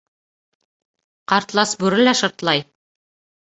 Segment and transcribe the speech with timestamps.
[1.35, 2.69] Ҡартлас бүре лә шыртлай!